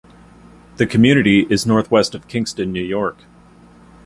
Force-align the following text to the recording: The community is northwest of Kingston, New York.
The 0.77 0.87
community 0.87 1.45
is 1.51 1.67
northwest 1.67 2.15
of 2.15 2.27
Kingston, 2.27 2.71
New 2.73 2.81
York. 2.83 3.19